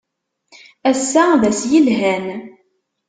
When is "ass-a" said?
0.89-1.23